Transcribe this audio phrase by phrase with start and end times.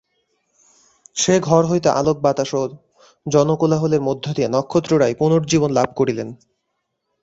[1.15, 2.61] সে ঘর হইতে আলোক বাতাস ও
[3.25, 6.29] জনকোলাহলের মধ্যে গিয়া নক্ষত্ররায় পুনর্জীবন লাভ করিলেন।